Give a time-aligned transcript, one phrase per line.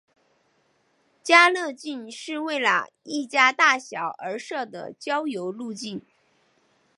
[1.21, 6.01] 家乐径是为了一家大小而设的郊游路径。